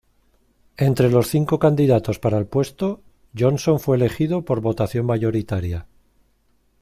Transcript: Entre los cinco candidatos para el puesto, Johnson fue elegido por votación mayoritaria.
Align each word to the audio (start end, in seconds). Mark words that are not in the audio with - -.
Entre 0.77 1.11
los 1.11 1.27
cinco 1.27 1.59
candidatos 1.59 2.17
para 2.17 2.39
el 2.39 2.47
puesto, 2.47 3.03
Johnson 3.37 3.79
fue 3.79 3.97
elegido 3.97 4.43
por 4.43 4.59
votación 4.59 5.05
mayoritaria. 5.05 5.85